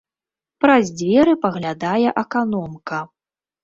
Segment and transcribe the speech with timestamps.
[0.65, 3.07] Праз дзверы паглядае аканомка.